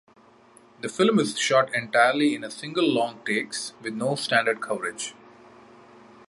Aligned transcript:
This 0.79 0.97
film 0.97 1.19
is 1.19 1.37
shot 1.37 1.75
entirely 1.75 2.33
in 2.33 2.49
single 2.49 2.89
long 2.89 3.19
takes 3.23 3.73
with 3.83 3.93
no 3.93 4.15
standard 4.15 4.59
coverage. 4.59 5.13